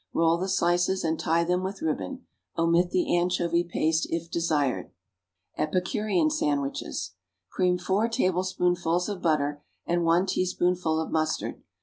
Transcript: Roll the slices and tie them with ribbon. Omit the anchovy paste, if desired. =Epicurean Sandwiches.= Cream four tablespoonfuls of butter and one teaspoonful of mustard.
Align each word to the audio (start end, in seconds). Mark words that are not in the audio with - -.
Roll 0.13 0.39
the 0.39 0.49
slices 0.49 1.03
and 1.03 1.19
tie 1.19 1.43
them 1.43 1.61
with 1.61 1.83
ribbon. 1.83 2.25
Omit 2.57 2.89
the 2.89 3.15
anchovy 3.15 3.63
paste, 3.63 4.07
if 4.09 4.31
desired. 4.31 4.89
=Epicurean 5.59 6.31
Sandwiches.= 6.31 7.11
Cream 7.51 7.77
four 7.77 8.09
tablespoonfuls 8.09 9.07
of 9.09 9.21
butter 9.21 9.61
and 9.85 10.03
one 10.03 10.25
teaspoonful 10.25 10.99
of 10.99 11.11
mustard. 11.11 11.61